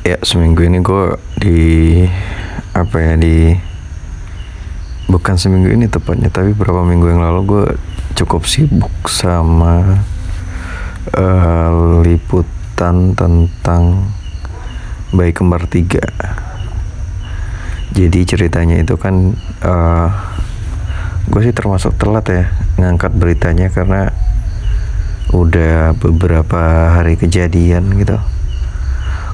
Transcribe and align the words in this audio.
ya 0.00 0.16
seminggu 0.24 0.64
ini 0.64 0.80
gue 0.80 1.04
di 1.36 1.60
apa 2.72 2.96
ya 2.96 3.14
di 3.20 3.52
bukan 5.10 5.34
seminggu 5.36 5.74
ini 5.74 5.90
tepatnya 5.90 6.32
tapi 6.32 6.56
beberapa 6.56 6.86
minggu 6.86 7.06
yang 7.10 7.20
lalu 7.20 7.40
gue 7.44 7.64
cukup 8.16 8.48
sibuk 8.48 8.92
sama 9.10 10.00
uh, 11.16 12.00
liputan 12.00 13.12
tentang 13.12 14.08
bayi 15.10 15.34
kembar 15.34 15.66
tiga. 15.66 16.04
Jadi 17.90 18.22
ceritanya 18.22 18.78
itu 18.78 18.94
kan 18.94 19.34
uh, 19.66 20.08
gue 21.26 21.40
sih 21.42 21.54
termasuk 21.54 21.98
telat 21.98 22.26
ya 22.30 22.44
ngangkat 22.78 23.12
beritanya 23.18 23.66
karena 23.68 24.14
udah 25.34 25.94
beberapa 25.98 26.94
hari 26.94 27.18
kejadian 27.18 27.98
gitu 27.98 28.18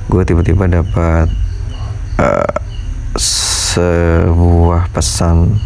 gue 0.06 0.22
tiba-tiba 0.22 0.70
dapat 0.70 1.26
uh, 2.22 2.54
sebuah 3.18 4.86
pesan 4.94 5.58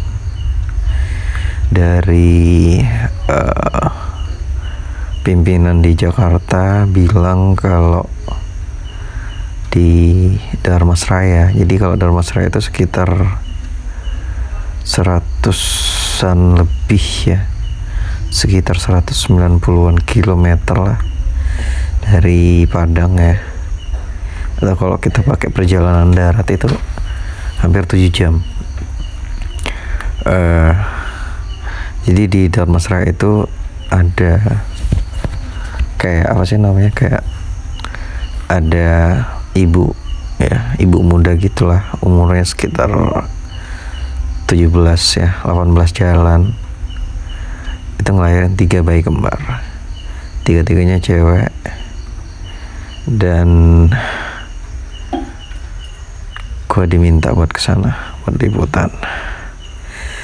dari 1.69 2.81
uh, 3.29 3.89
pimpinan 5.21 5.85
di 5.85 5.93
Jakarta 5.93 6.89
bilang 6.89 7.53
kalau 7.53 8.09
di 9.69 10.33
Darmasraya 10.65 11.53
jadi 11.53 11.73
kalau 11.77 11.95
Darmasraya 11.95 12.49
itu 12.49 12.59
sekitar 12.65 13.39
seratusan 14.81 16.65
lebih 16.65 17.05
ya. 17.29 17.45
Sekitar 18.31 18.79
190-an 18.79 19.99
kilometer 20.07 20.77
lah 20.79 20.99
dari 21.99 22.63
Padang 22.63 23.19
ya 23.19 23.50
atau 24.61 24.77
kalau 24.77 24.97
kita 25.01 25.25
pakai 25.25 25.49
perjalanan 25.49 26.13
darat 26.13 26.45
itu 26.53 26.69
hampir 27.57 27.81
7 27.89 28.13
jam. 28.13 28.45
Uh, 30.21 30.77
jadi 32.05 32.29
di 32.29 32.41
Darmasraya 32.45 33.09
itu 33.09 33.49
ada 33.89 34.61
kayak 35.97 36.33
apa 36.33 36.43
sih 36.45 36.61
namanya 36.61 36.93
kayak 36.93 37.25
ada 38.49 39.21
ibu 39.57 39.97
ya 40.37 40.77
ibu 40.77 41.01
muda 41.01 41.33
gitulah. 41.37 41.81
Umurnya 42.05 42.45
sekitar 42.45 42.89
17 44.45 44.61
ya 45.17 45.41
18 45.41 45.73
jalan. 45.89 46.53
Itu 47.97 48.13
ngelahirin 48.13 48.53
tiga 48.57 48.85
bayi 48.85 49.01
kembar. 49.01 49.37
Tiga-tiganya 50.45 51.01
cewek. 51.01 51.49
Dan 53.09 53.49
gue 56.71 56.87
diminta 56.87 57.35
buat 57.35 57.51
ke 57.51 57.59
sana 57.59 58.15
buat 58.23 58.39
liputan. 58.39 58.87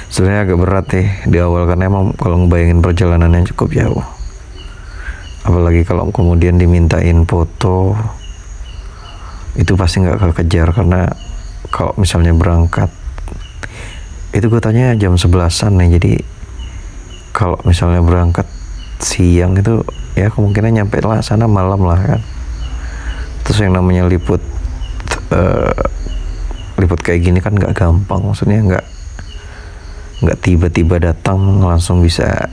Sebenarnya 0.08 0.48
agak 0.48 0.60
berat 0.64 0.88
ya 0.96 1.04
di 1.28 1.38
awal 1.44 1.68
karena 1.68 1.92
emang 1.92 2.16
kalau 2.16 2.40
ngebayangin 2.40 2.80
perjalanannya 2.80 3.44
cukup 3.52 3.76
jauh. 3.76 4.06
Apalagi 5.44 5.84
kalau 5.84 6.08
kemudian 6.16 6.56
dimintain 6.56 7.28
foto 7.28 8.00
itu 9.60 9.76
pasti 9.76 10.00
nggak 10.00 10.32
kekejar 10.32 10.72
karena 10.72 11.12
kalau 11.68 11.92
misalnya 12.00 12.32
berangkat 12.32 12.88
itu 14.32 14.48
gue 14.48 14.62
tanya 14.64 14.96
jam 14.96 15.20
sebelasan 15.20 15.76
nih 15.82 16.00
jadi 16.00 16.14
kalau 17.36 17.60
misalnya 17.68 18.00
berangkat 18.00 18.48
siang 19.04 19.60
itu 19.60 19.84
ya 20.16 20.32
kemungkinan 20.32 20.80
nyampe 20.80 21.04
lah 21.04 21.20
sana 21.20 21.44
malam 21.44 21.84
lah 21.84 22.00
kan. 22.00 22.22
Terus 23.44 23.68
yang 23.68 23.76
namanya 23.76 24.08
liput 24.08 24.40
uh, 25.36 25.76
liput 26.78 27.02
kayak 27.02 27.26
gini 27.26 27.40
kan 27.42 27.54
nggak 27.54 27.74
gampang. 27.74 28.22
Maksudnya 28.24 28.62
nggak 28.64 28.86
nggak 30.18 30.38
tiba-tiba 30.42 30.98
datang 30.98 31.62
langsung 31.62 32.02
bisa 32.02 32.50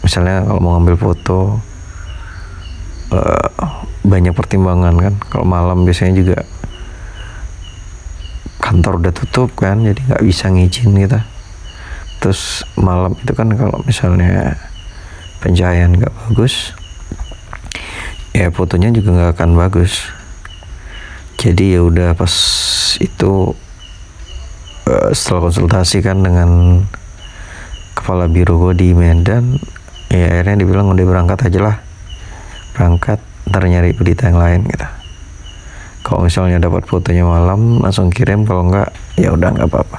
misalnya 0.00 0.46
kalau 0.46 0.60
mau 0.60 0.70
ngambil 0.76 0.96
foto 0.96 1.60
uh, 3.12 3.48
banyak 4.06 4.32
pertimbangan 4.32 4.94
kan. 4.96 5.14
Kalau 5.32 5.46
malam 5.48 5.84
biasanya 5.84 6.14
juga 6.16 6.38
kantor 8.66 8.98
udah 8.98 9.12
tutup 9.14 9.54
kan 9.54 9.78
jadi 9.78 10.00
nggak 10.10 10.24
bisa 10.26 10.50
ngizin 10.50 10.90
gitu 10.98 11.20
terus 12.18 12.66
malam 12.74 13.14
itu 13.14 13.30
kan 13.36 13.46
kalau 13.54 13.78
misalnya 13.86 14.58
pencahayaan 15.38 15.94
nggak 15.94 16.14
bagus 16.26 16.74
ya 18.34 18.50
fotonya 18.50 18.90
juga 18.90 19.14
nggak 19.14 19.32
akan 19.38 19.50
bagus 19.54 20.10
jadi 21.36 21.78
ya 21.78 21.80
udah 21.84 22.16
pas 22.16 22.34
itu 22.96 23.52
uh, 24.88 25.10
setelah 25.12 25.52
konsultasi 25.52 26.00
kan 26.00 26.24
dengan 26.24 26.80
kepala 27.92 28.24
biro 28.28 28.56
gue 28.56 28.72
di 28.76 28.88
Medan 28.96 29.60
ya 30.08 30.40
akhirnya 30.40 30.64
dibilang 30.64 30.92
udah 30.92 31.04
berangkat 31.04 31.52
aja 31.52 31.60
lah. 31.60 31.76
Berangkat 32.72 33.20
ntar 33.48 33.62
nyari 33.68 33.92
berita 33.92 34.32
yang 34.32 34.40
lain 34.40 34.60
gitu. 34.68 34.88
Kalau 36.06 36.22
misalnya 36.22 36.62
dapat 36.62 36.86
fotonya 36.86 37.26
malam 37.26 37.82
langsung 37.82 38.08
kirim. 38.08 38.46
Kalau 38.48 38.70
enggak 38.70 38.94
ya 39.18 39.34
udah 39.34 39.48
nggak 39.52 39.68
apa-apa. 39.68 39.98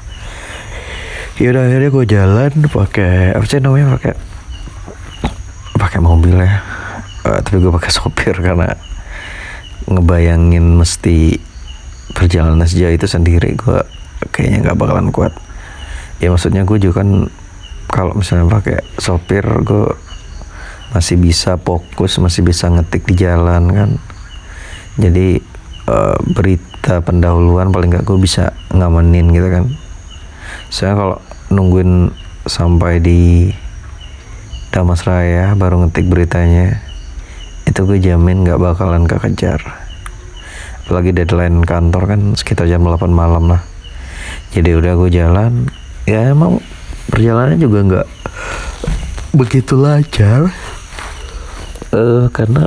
Ya 1.37 1.53
udah 1.53 1.63
akhirnya 1.69 1.89
gue 1.93 2.05
jalan 2.09 2.51
pakai 2.65 3.37
apa 3.37 3.45
sih 3.45 3.61
namanya 3.61 3.87
pakai 3.99 4.13
pakai 5.77 5.99
mobil 6.01 6.33
ya. 6.41 6.63
Uh, 7.27 7.39
tapi 7.43 7.61
gue 7.61 7.69
pakai 7.69 7.91
sopir 7.97 8.33
karena 8.33 8.73
ngebayangin 9.85 10.81
mesti 10.81 11.37
perjalanan 12.17 12.65
sejauh 12.65 12.97
itu 12.97 13.05
sendiri 13.05 13.53
gue 13.53 13.79
kayaknya 14.33 14.65
nggak 14.65 14.77
bakalan 14.79 15.13
kuat. 15.13 15.33
Ya 16.17 16.33
maksudnya 16.33 16.65
gue 16.65 16.81
juga 16.81 17.05
kan 17.05 17.29
kalau 17.87 18.17
misalnya 18.17 18.49
pakai 18.49 18.81
sopir 18.97 19.45
gue 19.61 19.93
masih 20.97 21.19
bisa 21.19 21.61
fokus 21.61 22.17
masih 22.17 22.41
bisa 22.41 22.73
ngetik 22.73 23.05
di 23.05 23.15
jalan 23.21 23.63
kan. 23.69 23.89
Jadi 24.97 25.37
uh, 25.85 26.17
berita 26.33 27.05
pendahuluan 27.05 27.69
paling 27.69 27.93
nggak 27.93 28.05
gue 28.07 28.17
bisa 28.17 28.55
ngamenin 28.73 29.29
gitu 29.29 29.47
kan. 29.53 29.65
Soalnya 30.73 30.95
kalau 30.97 31.17
nungguin 31.53 32.11
sampai 32.47 32.99
di 32.99 33.51
Damas 34.71 35.03
Raya 35.07 35.55
baru 35.55 35.85
ngetik 35.85 36.07
beritanya 36.11 36.81
itu 37.77 37.85
gue 37.85 38.01
jamin 38.01 38.41
gak 38.41 38.57
bakalan 38.57 39.05
kekejar. 39.05 39.61
Apalagi 40.81 41.13
deadline 41.13 41.61
kantor 41.61 42.09
kan 42.09 42.33
sekitar 42.33 42.65
jam 42.65 42.81
8 42.81 43.05
malam 43.13 43.53
lah. 43.53 43.61
Jadi 44.49 44.73
udah 44.73 44.97
gue 44.97 45.13
jalan 45.13 45.69
ya 46.09 46.33
emang 46.33 46.57
perjalanannya 47.13 47.61
juga 47.61 47.79
nggak 47.85 48.07
begitu 49.37 49.77
lancar. 49.77 50.49
Uh, 51.93 52.25
karena 52.33 52.65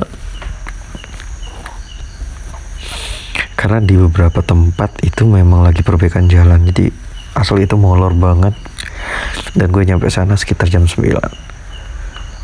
karena 3.59 3.83
di 3.83 3.99
beberapa 3.99 4.39
tempat 4.39 4.95
itu 5.03 5.27
memang 5.27 5.67
lagi 5.67 5.83
perbaikan 5.83 6.31
jalan. 6.31 6.63
Jadi 6.71 6.87
asal 7.35 7.59
itu 7.59 7.75
molor 7.75 8.15
banget. 8.15 8.55
Dan 9.59 9.75
gue 9.75 9.83
nyampe 9.83 10.07
sana 10.07 10.39
sekitar 10.39 10.71
jam 10.71 10.87
9 10.87 11.51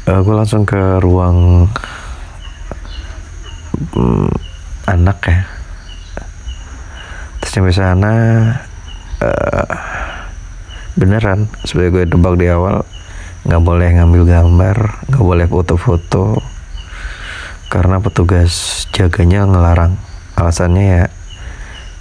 uh, 0.08 0.20
gue 0.20 0.36
langsung 0.36 0.64
ke 0.64 1.00
ruang 1.00 1.68
um, 3.96 4.30
anak 4.88 5.20
ya. 5.28 5.40
Terus 7.44 7.52
sampai 7.54 7.76
sana 7.76 8.14
uh, 9.22 9.74
beneran 10.98 11.46
seperti 11.62 11.94
gue 11.94 12.04
debak 12.10 12.36
di 12.42 12.50
awal 12.50 12.82
nggak 13.48 13.64
boleh 13.64 13.90
ngambil 13.96 14.24
gambar 14.28 14.78
nggak 15.08 15.24
boleh 15.24 15.46
foto-foto 15.48 16.42
karena 17.68 18.00
petugas 18.02 18.84
jaganya 18.96 19.46
ngelarang. 19.46 20.00
Alasannya 20.38 20.84
ya 20.84 21.04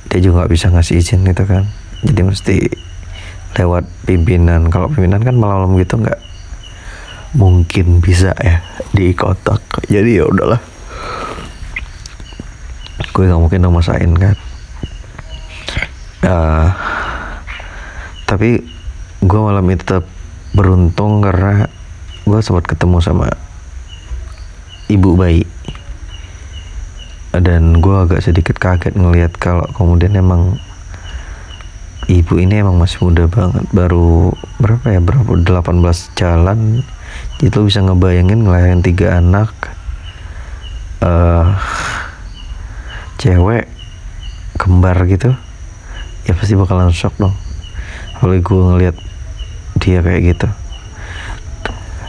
dia 0.07 0.19
juga 0.23 0.43
nggak 0.43 0.53
bisa 0.53 0.67
ngasih 0.71 0.95
izin 1.03 1.27
gitu 1.27 1.45
kan. 1.45 1.67
Jadi 2.07 2.21
mesti 2.23 2.57
lewat 3.57 3.85
pimpinan. 4.07 4.71
Kalau 4.71 4.89
pimpinan 4.91 5.21
kan 5.23 5.35
malam-malam 5.35 5.77
gitu 5.81 5.99
nggak 6.01 6.21
mungkin 7.37 8.01
bisa 8.01 8.33
ya 8.39 8.63
di 8.95 9.13
kotak. 9.13 9.61
Jadi 9.91 10.23
ya 10.23 10.25
udahlah 10.25 10.61
gue 13.17 13.25
nggak 13.25 13.41
mungkin 13.41 13.65
nomasain 13.65 14.13
kan? 14.13 14.37
Uh, 16.21 16.69
tapi 18.29 18.61
gue 19.25 19.41
malam 19.41 19.65
itu 19.73 19.81
tetap 19.81 20.05
beruntung 20.53 21.25
karena 21.25 21.65
gue 22.29 22.39
sempat 22.45 22.69
ketemu 22.69 23.01
sama 23.01 23.33
ibu 24.93 25.17
bayi. 25.17 25.49
Dan 27.33 27.81
gue 27.81 27.97
agak 28.05 28.21
sedikit 28.21 28.61
kaget 28.61 28.93
ngelihat 28.93 29.33
kalau 29.41 29.65
kemudian 29.73 30.13
emang 30.13 30.61
ibu 32.13 32.37
ini 32.37 32.61
emang 32.61 32.77
masih 32.77 33.01
muda 33.01 33.25
banget. 33.33 33.65
Baru 33.73 34.37
berapa 34.61 34.93
ya? 34.93 35.01
Berapa? 35.01 35.41
18 35.41 36.21
jalan. 36.21 36.85
Itu 37.41 37.65
bisa 37.65 37.81
ngebayangin 37.81 38.45
ngelayain 38.45 38.85
tiga 38.85 39.25
anak. 39.25 39.57
Uh, 41.01 41.57
cewek 43.27 43.67
kembar 44.55 45.03
gitu 45.11 45.35
ya 46.27 46.33
pasti 46.35 46.55
bakalan 46.55 46.95
shock 46.95 47.15
dong. 47.19 47.35
Apalagi 48.19 48.43
gue 48.43 48.61
ngeliat 48.63 48.97
dia 49.83 49.99
kayak 50.03 50.23
gitu. 50.35 50.49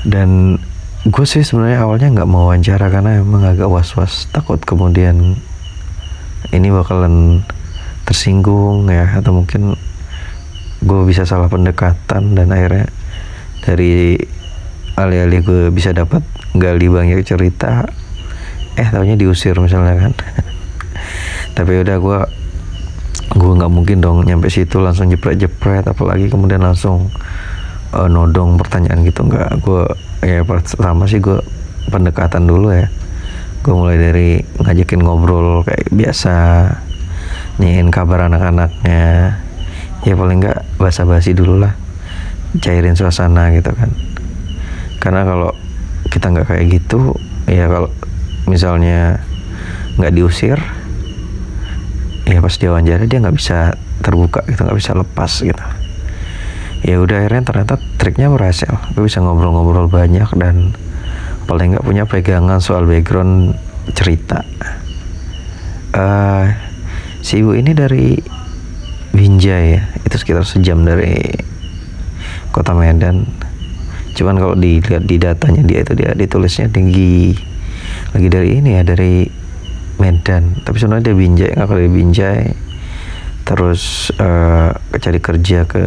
Dan 0.06 0.62
gue 1.06 1.26
sih 1.26 1.42
sebenarnya 1.42 1.86
awalnya 1.86 2.14
nggak 2.14 2.30
mau 2.30 2.50
wawancara 2.50 2.90
karena 2.90 3.22
emang 3.22 3.46
agak 3.46 3.70
was-was. 3.70 4.30
Takut 4.30 4.62
kemudian 4.62 5.38
ini 6.54 6.68
bakalan 6.70 7.42
tersinggung 8.08 8.88
ya 8.88 9.20
atau 9.20 9.36
mungkin 9.36 9.76
gue 10.80 11.02
bisa 11.10 11.26
salah 11.26 11.50
pendekatan 11.50 12.38
dan 12.38 12.48
akhirnya 12.54 12.88
dari 13.66 14.16
alih-alih 14.96 15.42
gue 15.44 15.64
bisa 15.74 15.92
dapat 15.92 16.24
gali 16.56 16.88
banyak 16.88 17.22
cerita 17.28 17.86
eh 18.78 18.88
taunya 18.88 19.20
diusir 19.20 19.58
misalnya 19.60 20.08
kan 20.08 20.14
tapi 21.58 21.82
udah 21.82 21.98
gue 21.98 22.20
gue 23.34 23.52
nggak 23.58 23.72
mungkin 23.74 23.98
dong 23.98 24.22
nyampe 24.22 24.46
situ 24.46 24.78
langsung 24.78 25.10
jepret-jepret 25.10 25.90
apalagi 25.90 26.30
kemudian 26.30 26.62
langsung 26.62 27.10
uh, 27.98 28.06
nodong 28.06 28.62
pertanyaan 28.62 29.02
gitu. 29.02 29.26
Nggak 29.26 29.58
gue 29.66 29.84
ya 30.22 30.46
pertama 30.46 31.10
sih 31.10 31.18
gue 31.18 31.42
pendekatan 31.90 32.46
dulu 32.46 32.70
ya. 32.70 32.86
Gue 33.66 33.74
mulai 33.74 33.98
dari 33.98 34.30
ngajakin 34.62 35.02
ngobrol 35.02 35.66
kayak 35.66 35.90
biasa 35.90 36.36
nyiin 37.58 37.90
kabar 37.90 38.30
anak-anaknya. 38.30 39.42
Ya 40.06 40.14
paling 40.14 40.38
nggak 40.46 40.78
basa-basi 40.78 41.34
dulu 41.34 41.66
lah 41.66 41.74
cairin 42.62 42.94
suasana 42.94 43.50
gitu 43.58 43.74
kan. 43.74 43.90
Karena 45.02 45.26
kalau 45.26 45.52
kita 46.14 46.30
nggak 46.30 46.54
kayak 46.54 46.66
gitu 46.70 47.18
ya 47.50 47.66
kalau 47.66 47.90
misalnya 48.46 49.26
nggak 49.98 50.14
diusir 50.14 50.62
ya 52.28 52.44
pas 52.44 52.52
dia 52.60 52.70
wawancara 52.76 53.08
dia 53.08 53.24
nggak 53.24 53.38
bisa 53.40 53.80
terbuka 54.04 54.44
gitu 54.52 54.68
nggak 54.68 54.78
bisa 54.78 54.92
lepas 54.92 55.32
gitu. 55.40 55.64
Ya 56.84 57.00
udah 57.02 57.24
akhirnya 57.24 57.44
ternyata 57.48 57.76
triknya 57.98 58.28
berhasil. 58.30 58.70
Gue 58.94 59.08
bisa 59.08 59.24
ngobrol-ngobrol 59.24 59.90
banyak 59.90 60.30
dan 60.38 60.76
paling 61.48 61.74
nggak 61.74 61.86
punya 61.88 62.04
pegangan 62.04 62.60
soal 62.60 62.84
background 62.84 63.56
cerita. 63.96 64.44
Uh, 65.96 66.52
si 67.24 67.40
ibu 67.42 67.56
ini 67.56 67.72
dari 67.72 68.20
Binjai 69.16 69.66
ya 69.74 69.82
itu 70.06 70.16
sekitar 70.20 70.46
sejam 70.46 70.84
dari 70.84 71.18
kota 72.52 72.76
Medan. 72.76 73.26
Cuman 74.14 74.36
kalau 74.38 74.54
dilihat 74.54 75.08
di 75.08 75.18
datanya 75.18 75.64
dia 75.66 75.82
itu 75.82 75.94
dia 75.96 76.12
ditulisnya 76.14 76.70
tinggi 76.70 77.34
lagi 78.14 78.28
dari 78.30 78.62
ini 78.62 78.78
ya 78.78 78.84
dari 78.86 79.26
Medan. 79.98 80.58
Tapi 80.62 80.78
sebenarnya 80.78 81.12
dia 81.12 81.18
Binjai. 81.18 81.52
Nggak 81.58 81.70
dari 81.74 81.92
Binjai. 81.92 82.44
Terus 83.48 84.12
uh, 84.20 84.76
cari 85.00 85.20
kerja 85.24 85.64
ke 85.64 85.80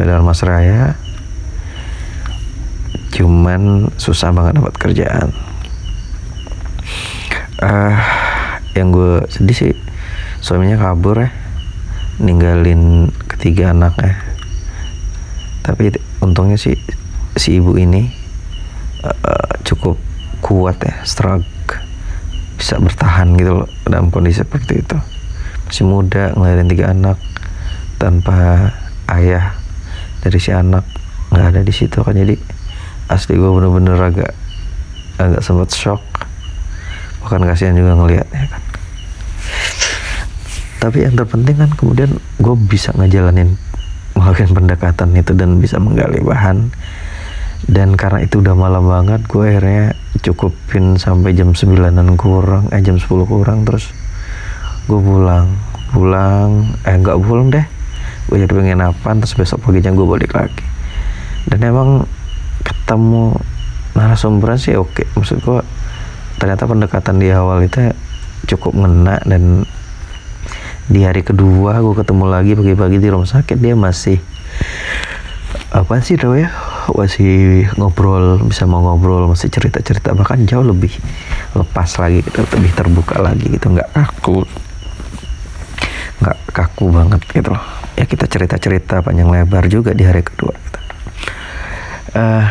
Raya 0.47 0.97
cuman 3.11 3.91
susah 3.99 4.31
banget 4.31 4.57
dapat 4.57 4.75
kerjaan. 4.79 5.29
Uh, 7.61 7.93
yang 8.73 8.89
gue 8.89 9.21
sedih 9.29 9.53
sih 9.53 9.73
suaminya 10.41 10.79
kabur 10.79 11.21
ya. 11.21 11.29
Ninggalin 12.17 13.13
ketiga 13.29 13.75
anaknya. 13.75 14.17
Tapi 15.61 15.93
untungnya 16.23 16.57
sih 16.57 16.79
si 17.37 17.61
ibu 17.61 17.77
ini 17.77 18.09
uh, 19.05 19.51
cukup 19.61 20.01
kuat 20.41 20.81
ya 20.81 21.05
strong 21.05 21.45
bisa 22.61 22.77
bertahan 22.77 23.33
gitu 23.41 23.65
loh 23.65 23.69
dalam 23.89 24.13
kondisi 24.13 24.45
seperti 24.45 24.85
itu. 24.85 24.97
Masih 25.65 25.81
muda 25.89 26.29
ngelahirin 26.37 26.69
tiga 26.69 26.93
anak 26.93 27.17
tanpa 27.97 28.69
ayah 29.09 29.57
dari 30.21 30.37
si 30.37 30.53
anak 30.53 30.85
nggak 31.33 31.57
ada 31.57 31.61
di 31.65 31.73
situ 31.73 32.05
kan. 32.05 32.13
Jadi 32.13 32.37
asli 33.09 33.33
gue 33.33 33.49
bener-bener 33.49 33.97
agak 33.97 34.37
agak 35.17 35.41
sempat 35.41 35.73
shock. 35.73 36.05
Bahkan 37.25 37.49
kasihan 37.49 37.73
juga 37.73 37.97
ngelihatnya 37.97 38.45
kan. 38.45 38.61
Tapi 40.85 40.97
yang 41.01 41.17
terpenting 41.17 41.57
kan 41.57 41.71
kemudian 41.73 42.21
gue 42.37 42.55
bisa 42.69 42.93
ngejalanin 42.93 43.57
melakukan 44.13 44.53
pendekatan 44.53 45.17
itu 45.17 45.33
dan 45.33 45.57
bisa 45.57 45.81
menggali 45.81 46.21
bahan. 46.21 46.69
Dan 47.65 47.97
karena 47.97 48.21
itu 48.21 48.37
udah 48.37 48.53
malam 48.53 48.85
banget 48.85 49.25
gue 49.25 49.45
akhirnya 49.49 49.97
cukupin 50.19 50.99
sampai 50.99 51.31
jam 51.31 51.55
9an 51.55 52.19
kurang 52.19 52.67
eh 52.75 52.83
jam 52.83 52.99
10 52.99 53.07
kurang 53.07 53.63
terus 53.63 53.95
gue 54.91 54.99
pulang. 54.99 55.55
Pulang 55.95 56.75
eh 56.83 56.95
nggak 56.99 57.15
pulang 57.23 57.47
deh. 57.47 57.63
Gue 58.27 58.43
jadi 58.43 58.51
pengen 58.51 58.83
apa 58.83 59.15
terus 59.15 59.35
besok 59.39 59.63
paginya 59.63 59.95
gue 59.95 60.03
balik 60.03 60.35
lagi. 60.35 60.63
Dan 61.47 61.63
emang 61.63 62.03
ketemu 62.63 63.39
narasumber 63.95 64.59
sih 64.59 64.75
oke. 64.75 65.07
Maksud 65.15 65.39
gue 65.39 65.59
ternyata 66.43 66.67
pendekatan 66.67 67.15
di 67.21 67.31
awal 67.31 67.63
itu 67.63 67.95
cukup 68.51 68.75
ngena 68.83 69.21
dan 69.23 69.63
di 70.91 71.07
hari 71.07 71.23
kedua 71.23 71.79
gue 71.79 71.95
ketemu 71.95 72.25
lagi 72.27 72.51
pagi-pagi 72.59 72.97
di 72.99 73.07
rumah 73.07 73.29
sakit. 73.29 73.57
Dia 73.59 73.79
masih 73.79 74.19
apa 75.71 76.03
sih 76.03 76.19
tau 76.19 76.35
ya 76.35 76.51
masih 76.89 77.67
ngobrol 77.77 78.41
bisa 78.41 78.65
mau 78.65 78.81
ngobrol 78.81 79.29
masih 79.29 79.53
cerita 79.53 79.79
cerita 79.85 80.17
bahkan 80.17 80.41
jauh 80.49 80.65
lebih 80.65 80.91
lepas 81.53 81.89
lagi 82.01 82.25
lebih 82.25 82.71
terbuka 82.73 83.21
lagi 83.21 83.45
gitu. 83.47 83.69
Nggak 83.69 83.89
kaku. 83.93 84.43
Nggak 86.21 86.37
kaku 86.51 86.85
banget 86.89 87.21
gitu 87.29 87.49
loh. 87.53 87.65
Ya 87.93 88.05
kita 88.09 88.25
cerita 88.25 88.55
cerita 88.57 88.95
panjang 89.05 89.29
lebar 89.29 89.69
juga 89.69 89.93
di 89.93 90.03
hari 90.07 90.25
kedua 90.25 90.53
gitu. 90.55 90.79
uh, 92.17 92.45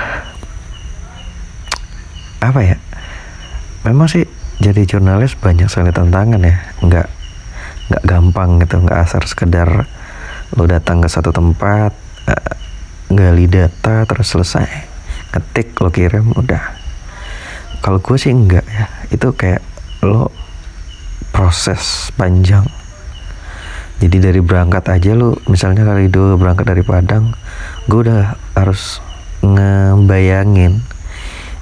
apa 2.40 2.60
ya? 2.62 2.76
Memang 3.84 4.06
sih 4.06 4.24
jadi 4.60 4.84
jurnalis 4.84 5.34
banyak 5.34 5.66
sekali 5.66 5.90
tantangan 5.90 6.40
ya. 6.40 6.56
Nggak 6.84 7.06
nggak 7.90 8.04
gampang 8.06 8.62
gitu 8.62 8.86
nggak 8.86 9.02
asal 9.02 9.22
sekedar 9.26 9.66
lo 10.54 10.64
datang 10.70 11.02
ke 11.02 11.10
satu 11.10 11.34
tempat 11.34 11.90
uh, 12.30 12.59
gali 13.10 13.50
data 13.50 14.06
terus 14.06 14.30
selesai. 14.30 14.70
Ketik 15.34 15.74
lo 15.82 15.90
kirim 15.90 16.34
udah. 16.34 16.78
Kalau 17.82 17.98
gue 17.98 18.16
sih 18.16 18.30
enggak 18.30 18.64
ya. 18.66 18.86
Itu 19.10 19.34
kayak 19.34 19.62
lo 20.06 20.30
proses 21.34 22.14
panjang. 22.14 22.66
Jadi 24.00 24.16
dari 24.16 24.40
berangkat 24.40 24.88
aja 24.88 25.12
lo 25.12 25.36
misalnya 25.50 25.84
kali 25.84 26.08
itu 26.08 26.40
berangkat 26.40 26.64
dari 26.64 26.80
Padang 26.80 27.36
gue 27.84 28.00
udah 28.08 28.32
harus 28.56 29.04
ngebayangin 29.44 30.80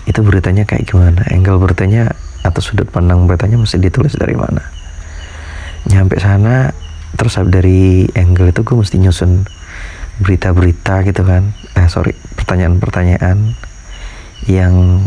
itu 0.07 0.21
beritanya 0.23 0.63
kayak 0.63 0.87
gimana. 0.87 1.27
Angle 1.35 1.59
beritanya 1.59 2.15
atau 2.47 2.63
sudut 2.63 2.87
pandang 2.89 3.27
beritanya 3.27 3.59
mesti 3.59 3.83
ditulis 3.83 4.15
dari 4.15 4.39
mana. 4.39 4.63
Nyampe 5.91 6.17
sana 6.23 6.71
terus 7.19 7.41
dari 7.51 8.07
angle 8.15 8.55
itu 8.55 8.63
gue 8.63 8.77
mesti 8.77 8.97
nyusun 9.03 9.43
berita-berita 10.23 11.07
gitu 11.07 11.23
kan. 11.23 11.55
Eh 11.75 11.89
sorry 11.91 12.15
pertanyaan-pertanyaan 12.39 13.55
yang 14.47 15.05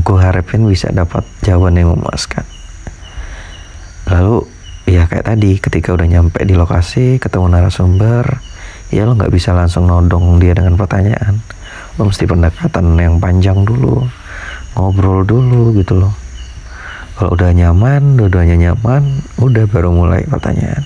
gue 0.00 0.18
harapin 0.20 0.68
bisa 0.68 0.92
dapat 0.92 1.24
jawaban 1.42 1.80
yang 1.80 1.92
memuaskan. 1.96 2.44
Lalu 4.06 4.46
ya 4.86 5.10
kayak 5.10 5.26
tadi 5.26 5.58
ketika 5.58 5.96
udah 5.96 6.06
nyampe 6.06 6.38
di 6.46 6.54
lokasi 6.54 7.18
ketemu 7.18 7.50
narasumber 7.50 8.38
ya 8.94 9.02
lo 9.02 9.18
nggak 9.18 9.34
bisa 9.34 9.50
langsung 9.50 9.90
nodong 9.90 10.38
dia 10.38 10.54
dengan 10.54 10.78
pertanyaan. 10.78 11.42
Lo 11.98 12.06
mesti 12.06 12.28
pendekatan 12.28 12.94
yang 13.00 13.18
panjang 13.18 13.66
dulu 13.66 14.06
ngobrol 14.76 15.24
dulu 15.24 15.72
gitu 15.74 15.96
loh. 15.96 16.14
Kalau 17.16 17.32
udah 17.32 17.50
nyaman 17.56 18.20
dua-duanya 18.20 18.56
nyaman 18.60 19.24
udah 19.40 19.64
baru 19.64 19.88
mulai 19.88 20.28
pertanyaan. 20.28 20.84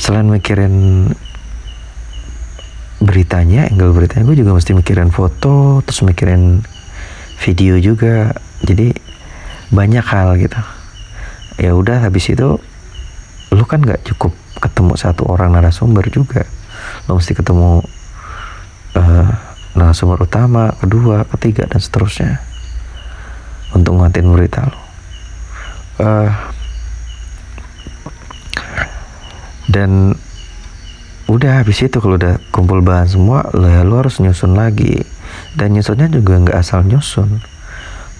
Selain 0.00 0.24
mikirin 0.24 1.06
beritanya 3.00 3.66
angle 3.66 3.96
beritanya 3.96 4.28
gue 4.28 4.36
juga 4.44 4.52
mesti 4.52 4.76
mikirin 4.76 5.08
foto 5.08 5.80
terus 5.84 6.04
mikirin 6.04 6.60
video 7.40 7.80
juga. 7.80 8.36
Jadi 8.60 8.92
banyak 9.72 10.04
hal 10.04 10.36
gitu. 10.36 10.60
Ya 11.60 11.72
udah 11.72 12.04
habis 12.04 12.28
itu 12.28 12.60
lu 13.50 13.64
kan 13.66 13.82
nggak 13.82 14.04
cukup 14.06 14.36
ketemu 14.60 14.92
satu 15.00 15.26
orang 15.26 15.56
narasumber 15.56 16.06
juga. 16.12 16.44
Lo 17.08 17.16
mesti 17.16 17.32
ketemu 17.32 17.80
uh, 18.96 19.30
narasumber 19.74 20.18
utama 20.26 20.74
kedua 20.78 21.22
ketiga 21.36 21.66
dan 21.70 21.78
seterusnya 21.78 22.42
untuk 23.70 23.94
nguatin 23.94 24.26
berita 24.34 24.66
lo 24.66 24.78
uh, 26.02 26.30
dan 29.70 30.18
udah 31.30 31.62
habis 31.62 31.78
itu 31.86 32.02
kalau 32.02 32.18
udah 32.18 32.42
kumpul 32.50 32.82
bahan 32.82 33.06
semua 33.06 33.46
lo 33.54 33.70
ya 33.70 33.86
lo 33.86 34.02
harus 34.02 34.18
nyusun 34.18 34.58
lagi. 34.58 34.98
Dan 35.54 35.78
nyusunnya 35.78 36.10
juga 36.10 36.42
nggak 36.42 36.58
asal 36.58 36.82
nyusun. 36.82 37.38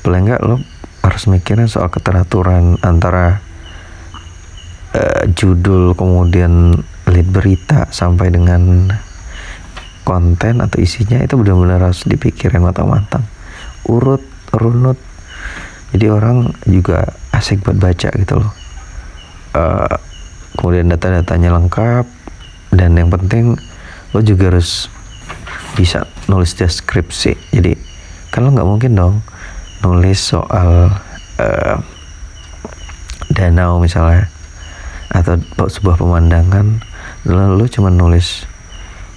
Paling 0.06 0.30
nggak 0.30 0.42
lo 0.46 0.62
harus 1.02 1.26
mikirin 1.26 1.66
soal 1.66 1.90
keteraturan 1.90 2.78
antara 2.86 3.42
uh, 4.94 5.22
judul 5.34 5.98
kemudian 5.98 6.78
lead 7.10 7.28
berita 7.34 7.90
sampai 7.90 8.30
dengan 8.30 8.94
konten 10.06 10.62
atau 10.62 10.78
isinya 10.78 11.18
itu 11.18 11.34
benar-benar 11.34 11.90
harus 11.90 12.06
dipikirin 12.06 12.62
matang-matang. 12.62 13.26
Urut 13.90 14.22
runut. 14.54 14.98
Jadi 15.90 16.06
orang 16.06 16.54
juga 16.70 17.10
asik 17.34 17.66
buat 17.66 17.74
baca 17.74 18.10
gitu 18.14 18.38
loh. 18.38 18.54
Uh, 19.50 19.98
kemudian 20.54 20.86
data-datanya 20.86 21.50
lengkap 21.58 22.19
dan 22.74 22.94
yang 22.94 23.10
penting 23.10 23.58
lo 24.10 24.20
juga 24.22 24.50
harus 24.50 24.90
bisa 25.78 26.06
nulis 26.26 26.54
deskripsi 26.58 27.38
jadi 27.54 27.78
kan 28.30 28.46
lo 28.46 28.54
nggak 28.54 28.68
mungkin 28.68 28.92
dong 28.94 29.14
nulis 29.80 30.20
soal 30.20 30.92
uh, 31.40 31.76
danau 33.30 33.78
misalnya 33.80 34.28
atau 35.10 35.38
sebuah 35.66 35.98
pemandangan. 35.98 36.82
Lo 37.26 37.66
cuma 37.66 37.90
nulis 37.90 38.46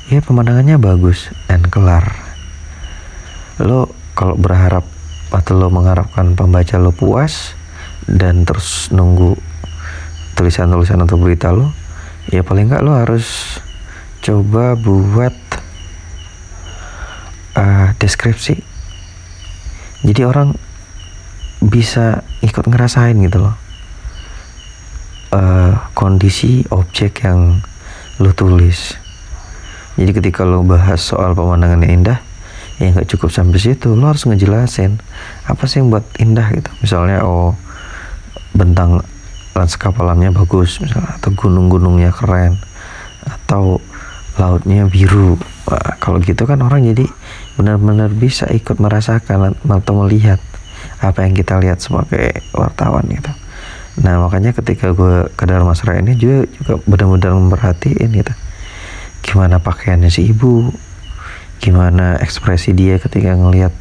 ya 0.09 0.19
pemandangannya 0.19 0.79
bagus 0.81 1.29
dan 1.47 1.63
kelar. 1.67 2.03
Lo 3.61 3.93
kalau 4.17 4.37
berharap 4.37 4.85
atau 5.33 5.57
lo 5.57 5.67
mengharapkan 5.73 6.37
pembaca 6.37 6.77
lo 6.77 6.93
puas 6.93 7.57
dan 8.05 8.45
terus 8.45 8.93
nunggu 8.93 9.33
tulisan-tulisan 10.37 11.01
atau 11.01 11.17
berita 11.17 11.49
lo 11.49 11.73
ya 12.31 12.45
paling 12.45 12.71
nggak 12.71 12.83
lo 12.85 12.95
harus 12.95 13.59
coba 14.23 14.79
buat 14.79 15.35
uh, 17.59 17.91
deskripsi. 17.99 18.63
Jadi 20.03 20.21
orang 20.27 20.55
bisa 21.63 22.23
ikut 22.43 22.63
ngerasain 22.67 23.15
gitu 23.23 23.39
loh. 23.39 23.55
Uh, 25.33 25.73
kondisi 25.97 26.61
objek 26.69 27.25
yang 27.25 27.63
lo 28.21 28.31
tulis. 28.35 28.95
Jadi 29.97 30.11
ketika 30.13 30.45
lo 30.45 30.61
bahas 30.61 31.01
soal 31.01 31.33
pemandangan 31.33 31.81
yang 31.85 32.03
indah 32.03 32.19
ya 32.81 32.89
nggak 32.91 33.09
cukup 33.11 33.31
sampai 33.31 33.59
situ. 33.59 33.95
Lo 33.95 34.11
harus 34.11 34.27
ngejelasin 34.27 34.99
apa 35.47 35.63
sih 35.67 35.81
yang 35.81 35.91
buat 35.91 36.05
indah 36.19 36.47
gitu. 36.53 36.69
Misalnya 36.83 37.23
oh 37.23 37.55
bentang 38.53 39.01
lanskap 39.53 39.93
alamnya 40.01 40.33
bagus 40.33 40.81
misalnya 40.81 41.17
atau 41.21 41.31
gunung-gunungnya 41.37 42.09
keren 42.09 42.57
atau 43.23 43.77
lautnya 44.37 44.89
biru. 44.89 45.37
Wah, 45.69 45.95
kalau 46.01 46.17
gitu 46.19 46.43
kan 46.49 46.59
orang 46.65 46.83
jadi 46.89 47.05
benar-benar 47.55 48.09
bisa 48.11 48.49
ikut 48.49 48.81
merasakan 48.81 49.53
atau 49.53 49.93
melihat 50.03 50.41
apa 50.99 51.23
yang 51.23 51.37
kita 51.37 51.61
lihat 51.61 51.79
sebagai 51.79 52.41
wartawan 52.51 53.05
gitu. 53.07 53.31
Nah 54.01 54.25
makanya 54.25 54.57
ketika 54.57 54.89
gue 54.89 55.29
ke 55.37 55.43
Darmasra 55.45 56.01
ini 56.01 56.17
juga 56.17 56.49
juga 56.49 56.73
benar-benar 56.89 57.37
memperhatiin 57.37 58.09
gitu. 58.09 58.33
Gimana 59.21 59.61
pakaiannya 59.61 60.09
si 60.09 60.33
ibu? 60.33 60.73
Gimana 61.61 62.17
ekspresi 62.19 62.73
dia 62.73 62.97
ketika 62.97 63.37
ngelihat 63.37 63.71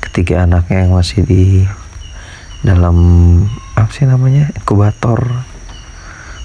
ketiga 0.00 0.46
anaknya 0.46 0.86
yang 0.86 0.94
masih 0.96 1.26
di 1.26 1.66
dalam 2.64 2.96
apa 3.80 3.90
sih 3.96 4.04
namanya? 4.04 4.52
Inkubator. 4.52 5.24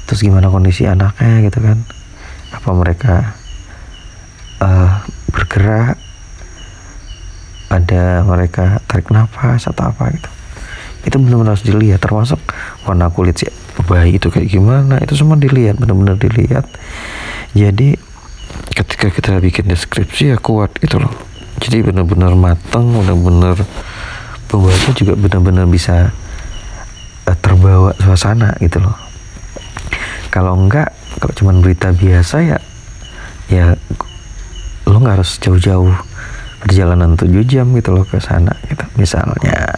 Terus 0.08 0.20
gimana 0.24 0.48
kondisi 0.48 0.88
anaknya 0.88 1.44
gitu 1.50 1.60
kan? 1.60 1.84
Apa 2.56 2.70
mereka 2.72 3.36
uh, 4.64 5.04
bergerak? 5.30 6.00
Ada 7.68 8.24
mereka 8.24 8.80
tarik 8.88 9.12
nafas 9.12 9.68
atau 9.68 9.92
apa 9.92 10.16
gitu? 10.16 10.30
Itu 11.06 11.16
benar-benar 11.20 11.54
harus 11.58 11.66
dilihat 11.66 12.00
termasuk 12.02 12.40
warna 12.88 13.12
kulit 13.12 13.38
si 13.38 13.46
bayi 13.86 14.18
itu 14.18 14.32
kayak 14.32 14.48
gimana. 14.48 14.98
Itu 15.04 15.20
semua 15.20 15.36
dilihat 15.36 15.78
benar-benar 15.78 16.16
dilihat. 16.16 16.66
Jadi 17.52 18.00
ketika 18.74 19.12
kita 19.12 19.38
bikin 19.44 19.68
deskripsi 19.68 20.34
ya 20.34 20.38
kuat 20.40 20.72
gitu 20.80 21.04
loh. 21.04 21.12
Jadi 21.60 21.84
benar-benar 21.84 22.34
matang 22.36 22.90
benar-benar 22.92 23.60
pembaca 24.48 24.90
juga 24.96 25.14
benar-benar 25.18 25.66
bisa 25.68 26.14
terbawa 27.34 27.98
suasana 27.98 28.54
gitu 28.62 28.78
loh. 28.78 28.94
Kalau 30.30 30.54
enggak 30.54 30.94
kalau 31.18 31.34
cuma 31.34 31.58
berita 31.58 31.90
biasa 31.90 32.44
ya 32.46 32.60
ya 33.50 33.74
lo 34.86 35.02
nggak 35.02 35.18
harus 35.22 35.40
jauh-jauh 35.42 35.96
perjalanan 36.62 37.18
7 37.18 37.30
jam 37.46 37.74
gitu 37.74 37.90
loh 37.94 38.06
ke 38.06 38.22
sana 38.22 38.54
gitu 38.70 38.86
misalnya. 39.00 39.74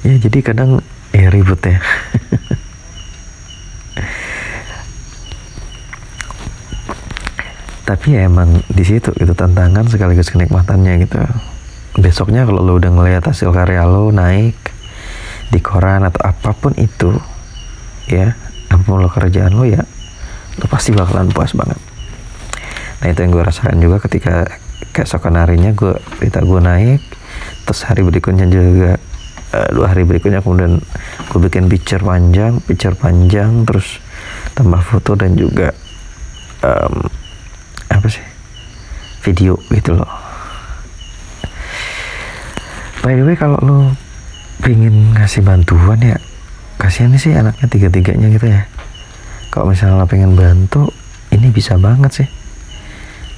Ya 0.00 0.16
jadi 0.16 0.38
kadang 0.40 0.80
ya 1.12 1.28
ribet 1.28 1.60
ya. 1.60 1.76
Tapi 7.90 8.14
ya 8.14 8.30
emang 8.30 8.62
di 8.70 8.86
situ 8.86 9.10
itu 9.18 9.34
tantangan 9.34 9.82
sekaligus 9.90 10.30
kenikmatannya 10.30 11.02
gitu. 11.02 11.18
Besoknya 11.98 12.46
kalau 12.46 12.62
lo 12.62 12.78
udah 12.78 12.94
ngeliat 12.94 13.26
hasil 13.26 13.50
karya 13.50 13.82
lo 13.82 14.14
naik 14.14 14.69
di 15.50 15.58
koran 15.58 16.06
atau 16.06 16.22
apa 16.22 16.54
pun 16.54 16.72
itu 16.78 17.10
ya 18.06 18.34
apa 18.70 18.82
pun 18.86 19.02
lo 19.02 19.10
kerjaan 19.10 19.54
lo 19.54 19.66
ya 19.66 19.82
lo 20.58 20.66
pasti 20.70 20.94
bakalan 20.94 21.30
puas 21.30 21.54
banget. 21.54 21.78
Nah 23.00 23.06
itu 23.10 23.18
yang 23.22 23.32
gue 23.32 23.42
rasakan 23.42 23.78
juga 23.82 23.96
ketika 24.02 24.46
keesokan 24.94 25.38
harinya 25.38 25.74
gue 25.74 25.94
berita 26.18 26.42
gue 26.42 26.60
naik 26.60 27.02
terus 27.64 27.80
hari 27.86 28.02
berikutnya 28.02 28.46
juga 28.50 28.98
uh, 29.54 29.68
dua 29.72 29.94
hari 29.94 30.02
berikutnya 30.02 30.42
kemudian 30.42 30.82
gue 31.30 31.40
bikin 31.46 31.70
picture 31.70 32.02
panjang 32.02 32.58
picture 32.64 32.94
panjang 32.98 33.64
terus 33.64 34.02
tambah 34.52 34.82
foto 34.82 35.14
dan 35.14 35.38
juga 35.38 35.72
um, 36.60 37.06
apa 37.88 38.06
sih 38.10 38.24
video 39.24 39.56
gitu 39.70 39.96
loh. 39.96 40.10
By 43.00 43.16
the 43.16 43.24
way 43.24 43.36
kalau 43.36 43.56
lo 43.64 43.78
pingin 44.60 45.16
ngasih 45.16 45.42
bantuan 45.42 46.00
ya. 46.00 46.16
Kasihan 46.80 47.12
sih 47.16 47.36
anaknya 47.36 47.66
tiga-tiganya 47.68 48.28
gitu 48.32 48.46
ya. 48.48 48.64
Kalau 49.52 49.68
misalnya 49.68 50.06
pengen 50.06 50.38
bantu 50.38 50.92
ini 51.34 51.50
bisa 51.50 51.76
banget 51.76 52.24
sih. 52.24 52.28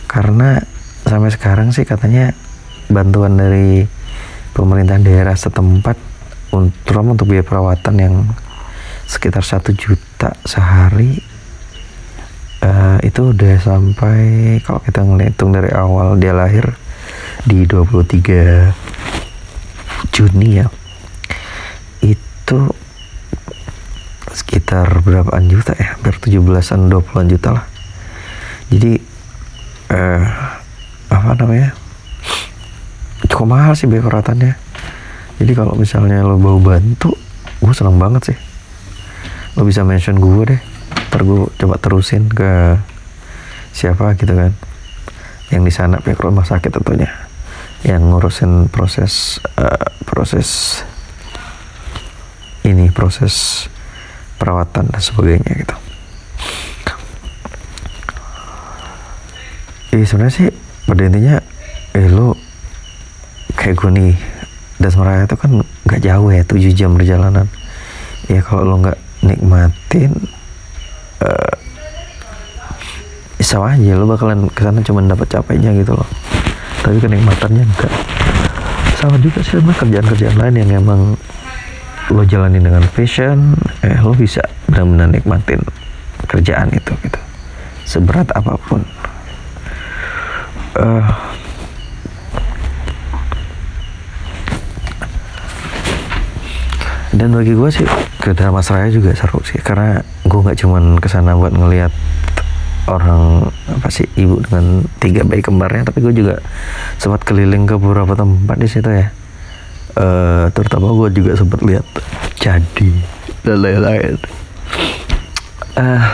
Karena 0.07 0.61
sampai 1.09 1.31
sekarang 1.33 1.73
sih 1.73 1.89
katanya 1.89 2.37
bantuan 2.93 3.35
dari 3.41 3.87
pemerintah 4.53 5.01
daerah 5.01 5.35
setempat 5.35 5.97
untuk 6.53 7.01
untuk 7.01 7.33
biaya 7.33 7.41
perawatan 7.43 7.95
yang 7.97 8.15
sekitar 9.09 9.43
satu 9.43 9.73
juta 9.73 10.37
sehari 10.45 11.21
uh, 12.63 13.01
itu 13.01 13.33
udah 13.33 13.57
sampai 13.59 14.21
kalau 14.63 14.81
kita 14.85 15.01
ngitung 15.03 15.57
dari 15.57 15.73
awal 15.73 16.21
dia 16.21 16.37
lahir 16.37 16.77
di 17.49 17.65
23 17.67 18.73
Juni 20.13 20.61
ya 20.61 20.67
itu 22.53 22.61
sekitar 24.29 25.01
berapaan 25.01 25.49
juta 25.49 25.73
ya? 25.73 25.97
Hampir 25.97 26.21
17an 26.21 26.93
20an 26.93 27.27
juta 27.33 27.49
lah. 27.57 27.65
Jadi 28.69 29.01
uh, 29.89 30.25
apa 31.09 31.33
namanya? 31.41 31.73
Cukup 33.25 33.49
mahal 33.49 33.73
sih 33.73 33.89
biaya 33.89 34.05
perawatannya 34.05 34.73
jadi 35.43 35.59
kalau 35.59 35.75
misalnya 35.75 36.23
lo 36.23 36.39
mau 36.39 36.55
bantu 36.63 37.19
gue 37.59 37.75
seneng 37.75 37.99
banget 37.99 38.31
sih. 38.31 38.39
Lo 39.59 39.67
bisa 39.67 39.83
mention 39.83 40.23
gue 40.23 40.55
deh. 40.55 40.61
Ntar 41.11 41.27
gue 41.27 41.51
coba 41.59 41.83
terusin 41.83 42.31
ke 42.31 42.79
siapa 43.75 44.15
gitu 44.15 44.39
kan. 44.39 44.55
Yang 45.51 45.63
di 45.67 45.73
sana 45.75 45.99
pihak 45.99 46.23
rumah 46.23 46.47
sakit 46.47 46.71
tentunya. 46.71 47.11
Yang 47.83 48.03
ngurusin 48.07 48.71
proses 48.71 49.43
uh, 49.59 49.91
proses 50.07 50.81
ini 52.63 52.91
proses 52.95 53.67
perawatan 54.39 54.91
dan 54.91 55.03
sebagainya 55.03 55.53
gitu. 55.55 55.77
Eh 59.93 60.05
sebenarnya 60.09 60.35
sih 60.35 60.49
pada 60.89 61.03
intinya 61.05 61.37
eh 61.93 62.09
lo 62.09 62.35
kayak 63.55 63.77
gue 63.77 63.91
nih 63.93 64.13
Dasmeraya 64.81 65.29
itu 65.29 65.37
kan 65.39 65.63
nggak 65.63 66.03
jauh 66.03 66.29
ya 66.33 66.43
7 66.43 66.73
jam 66.75 66.97
perjalanan 66.97 67.47
ya 68.27 68.41
kalau 68.43 68.65
lo 68.65 68.75
nggak 68.83 68.99
nikmatin 69.23 70.11
uh, 71.23 71.55
sama 73.43 73.77
aja 73.77 73.93
lo 73.95 74.09
bakalan 74.09 74.49
ke 74.51 74.65
sana 74.65 74.81
cuma 74.81 75.05
dapat 75.05 75.29
capeknya 75.29 75.71
gitu 75.77 75.95
loh 75.95 76.09
tapi 76.83 76.99
kenikmatannya 76.99 77.63
enggak 77.63 77.93
sama 78.99 79.19
juga 79.19 79.39
sih 79.43 79.59
sama 79.59 79.75
kerjaan-kerjaan 79.75 80.37
lain 80.39 80.55
yang 80.63 80.71
emang 80.83 81.15
lo 82.11 82.27
jalani 82.27 82.59
dengan 82.59 82.83
passion 82.91 83.55
eh 83.87 83.95
lo 84.03 84.11
bisa 84.17 84.43
benar-benar 84.67 85.13
nikmatin 85.15 85.63
kerjaan 86.27 86.73
itu 86.73 86.93
gitu. 87.05 87.21
Seberat 87.87 88.33
apa 88.35 88.57
pun. 88.57 88.83
Uh, 90.73 91.05
dan 97.13 97.29
bagi 97.37 97.53
gue 97.53 97.71
sih 97.71 97.85
ke 98.19 98.33
drama 98.33 98.65
seraya 98.65 98.89
juga 98.89 99.13
seru 99.13 99.45
sih. 99.45 99.61
Karena 99.61 100.01
gue 100.25 100.39
nggak 100.41 100.59
cuman 100.65 100.97
ke 100.99 101.09
sana 101.13 101.37
buat 101.37 101.53
ngelihat 101.53 101.93
orang 102.91 103.53
apa 103.71 103.89
sih 103.95 104.09
ibu 104.19 104.43
dengan 104.43 104.83
tiga 104.99 105.23
bayi 105.23 105.39
kembarnya 105.39 105.87
tapi 105.87 106.03
gue 106.03 106.11
juga 106.11 106.43
sempat 106.99 107.23
keliling 107.23 107.63
ke 107.63 107.79
beberapa 107.79 108.19
tempat 108.19 108.59
di 108.59 108.67
situ 108.67 108.91
ya 108.91 109.15
uh, 109.97 110.47
terutama 110.53 110.93
gue 110.97 111.09
juga 111.23 111.33
sempat 111.37 111.61
lihat 111.65 111.87
jadi 112.39 112.91
dan 113.43 113.57
lain-lain 113.59 114.17
uh, 115.77 116.05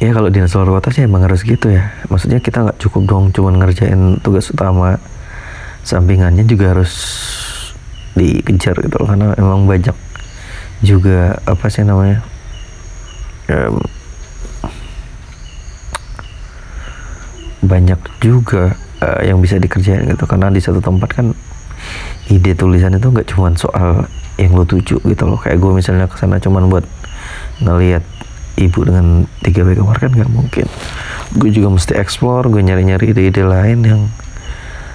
ya 0.00 0.10
kalau 0.16 0.32
di 0.32 0.40
luar 0.40 0.68
kota 0.80 0.88
sih 0.90 1.04
emang 1.04 1.28
harus 1.28 1.44
gitu 1.44 1.68
ya. 1.68 1.92
Maksudnya 2.08 2.40
kita 2.40 2.64
nggak 2.64 2.80
cukup 2.80 3.02
dong 3.04 3.24
cuman 3.36 3.60
ngerjain 3.60 4.16
tugas 4.24 4.48
utama. 4.48 4.96
Sampingannya 5.84 6.44
juga 6.44 6.76
harus 6.76 6.92
dikejar 8.16 8.76
gitu 8.84 9.00
karena 9.04 9.32
emang 9.36 9.64
banyak 9.64 9.96
juga 10.80 11.40
apa 11.44 11.68
sih 11.68 11.84
namanya 11.84 12.24
um, 13.52 13.80
banyak 17.60 18.00
juga 18.24 18.72
uh, 19.04 19.20
yang 19.24 19.40
bisa 19.40 19.60
dikerjain 19.60 20.08
gitu. 20.08 20.24
Karena 20.24 20.48
di 20.48 20.60
satu 20.64 20.80
tempat 20.80 21.12
kan 21.12 21.36
ide 22.30 22.54
tulisan 22.54 22.94
itu 22.94 23.10
nggak 23.10 23.26
cuma 23.34 23.50
soal 23.58 24.06
yang 24.38 24.54
lo 24.54 24.64
tuju 24.64 25.02
gitu 25.02 25.24
loh. 25.26 25.36
Kayak 25.36 25.58
gue 25.60 25.72
misalnya 25.74 26.06
ke 26.06 26.16
sana 26.16 26.38
cuman 26.38 26.70
buat 26.70 26.86
ngelihat 27.60 28.06
ibu 28.56 28.80
dengan 28.86 29.26
tiga 29.42 29.66
bayi 29.66 29.76
kamar 29.76 29.98
kan 29.98 30.10
nggak 30.14 30.30
mungkin. 30.30 30.66
Gue 31.36 31.50
juga 31.50 31.68
mesti 31.74 31.98
explore 31.98 32.46
gue 32.48 32.62
nyari-nyari 32.62 33.10
ide-ide 33.12 33.42
lain 33.44 33.78
yang 33.82 34.00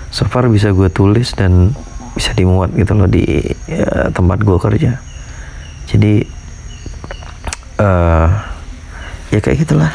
so 0.09 0.23
far 0.25 0.47
bisa 0.47 0.71
gue 0.71 0.87
tulis 0.87 1.35
dan 1.35 1.75
bisa 2.15 2.31
dimuat 2.31 2.71
gitu 2.71 2.95
loh 2.95 3.11
di 3.11 3.43
ya, 3.67 4.09
tempat 4.15 4.39
gue 4.41 4.57
kerja. 4.57 4.91
Jadi 5.91 6.23
uh, 7.83 8.27
ya 9.29 9.39
kayak 9.43 9.67
gitulah. 9.67 9.91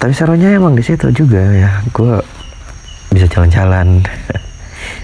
Tapi 0.00 0.12
serunya 0.16 0.56
emang 0.56 0.74
di 0.74 0.82
situ 0.82 1.12
juga 1.14 1.40
ya. 1.40 1.70
Gue 1.94 2.18
bisa 3.14 3.30
jalan-jalan 3.30 4.00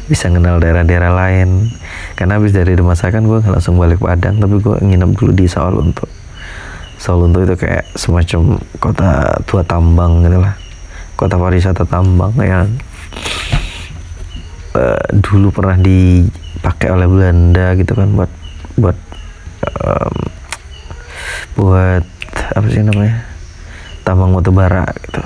bisa 0.06 0.30
kenal 0.30 0.62
daerah-daerah 0.62 1.12
lain. 1.12 1.70
Karena 2.14 2.38
habis 2.38 2.54
dari 2.54 2.72
rumah 2.78 2.94
saya 2.94 3.14
kan 3.14 3.26
gue 3.26 3.42
langsung 3.42 3.76
balik 3.76 4.00
Padang 4.00 4.38
tapi 4.38 4.58
gue 4.62 4.76
nginep 4.82 5.10
dulu 5.18 5.32
di 5.34 5.46
Solo 5.50 5.82
untuk 5.82 6.08
Solo 6.96 7.28
untuk 7.28 7.44
itu 7.44 7.54
kayak 7.58 7.92
semacam 7.92 8.56
kota 8.80 9.36
tua 9.44 9.62
tambang 9.66 10.25
gitu 10.25 10.38
lah. 10.40 10.54
Kota 11.16 11.36
pariwisata 11.36 11.84
tambang 11.84 12.32
yang 12.40 12.68
uh, 14.76 15.04
dulu 15.12 15.52
pernah 15.52 15.76
dipakai 15.76 16.88
oleh 16.92 17.08
Belanda 17.08 17.76
gitu 17.76 17.92
kan 17.96 18.08
buat 18.16 18.30
buat 18.76 18.96
um, 19.84 20.14
buat 21.56 22.04
apa 22.56 22.66
sih 22.68 22.84
namanya? 22.84 23.25
Tambang 24.04 24.32
batu 24.32 24.52
bara 24.54 24.86
gitu. 25.04 25.25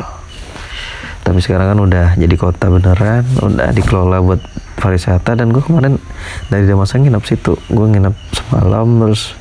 Tapi 1.20 1.38
sekarang 1.38 1.76
kan 1.76 1.78
udah 1.78 2.06
jadi 2.18 2.34
kota 2.34 2.66
beneran 2.66 3.22
udah 3.38 3.70
dikelola 3.70 4.18
buat 4.25 4.42
pariwisata 4.80 5.37
dan 5.37 5.52
gue 5.52 5.60
kemarin 5.60 6.00
dari 6.49 6.64
Damasak 6.64 7.04
nginep 7.04 7.25
situ. 7.28 7.52
Gue 7.68 7.87
nginep 7.92 8.16
semalam 8.32 8.88
terus 9.04 9.37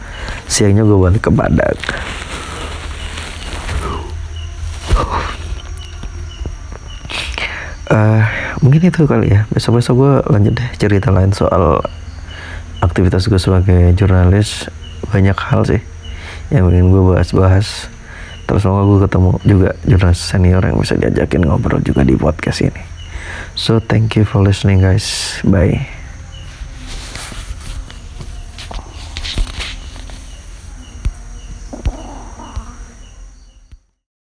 siangnya 0.51 0.83
gue 0.83 0.99
balik 0.99 1.23
ke 1.23 1.31
Padang. 1.31 1.79
Uh, 7.89 8.21
mungkin 8.61 8.85
itu 8.85 9.07
kali 9.07 9.33
ya. 9.33 9.47
Besok-besok 9.49 9.95
gue 9.95 10.13
lanjut 10.29 10.53
deh 10.53 10.69
cerita 10.77 11.09
lain 11.09 11.33
soal 11.33 11.81
aktivitas 12.83 13.25
gue 13.31 13.39
sebagai 13.39 13.95
jurnalis. 13.95 14.67
Banyak 15.09 15.39
hal 15.39 15.63
sih 15.65 15.81
yang 16.51 16.69
ingin 16.69 16.91
gue 16.91 17.15
bahas-bahas. 17.15 17.87
Terus 18.45 18.61
semoga 18.61 18.83
gue 18.85 18.99
ketemu 19.07 19.31
juga 19.47 19.69
jurnalis 19.87 20.21
senior 20.21 20.61
yang 20.61 20.77
bisa 20.77 20.93
diajakin 20.99 21.47
ngobrol 21.47 21.81
juga 21.81 22.03
di 22.03 22.13
podcast 22.17 22.61
ini 22.65 22.98
so 23.55 23.79
thank 23.79 24.15
you 24.15 24.25
for 24.25 24.41
listening 24.41 24.81
guys. 24.81 25.39
Bye 25.43 25.98